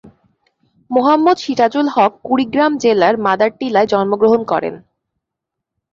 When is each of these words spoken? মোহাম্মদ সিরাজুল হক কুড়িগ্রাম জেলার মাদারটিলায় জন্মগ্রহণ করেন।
মোহাম্মদ 0.91 1.37
সিরাজুল 1.37 1.87
হক 1.89 2.13
কুড়িগ্রাম 2.23 2.71
জেলার 2.83 3.15
মাদারটিলায় 3.25 3.89
জন্মগ্রহণ 3.93 4.41
করেন। 4.43 4.75